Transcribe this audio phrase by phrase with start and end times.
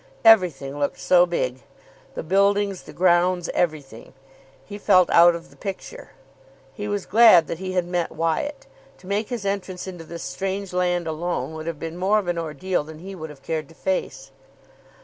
[0.25, 1.61] Everything looked so big
[2.15, 4.13] the buildings, the grounds, everything.
[4.65, 6.09] He felt out of the picture.
[6.73, 8.65] He was glad that he had met Wyatt.
[8.97, 12.39] To make his entrance into this strange land alone would have been more of an
[12.39, 14.31] ordeal than he would have cared to face.